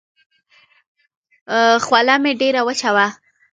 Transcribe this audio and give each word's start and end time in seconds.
خوله 1.85 2.15
مې 2.23 2.31
ډېره 2.41 2.61
وچه 2.67 2.89
وه. 2.95 3.07